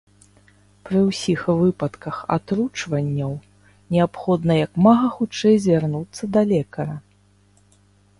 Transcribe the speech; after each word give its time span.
Пры 0.87 0.99
ўсіх 1.07 1.41
выпадках 1.59 2.15
атручванняў 2.35 3.35
неабходна 3.97 4.53
як 4.65 4.71
мага 4.87 5.07
хутчэй 5.19 5.55
звярнуцца 5.67 6.23
да 6.39 6.45
лекара. 6.53 6.97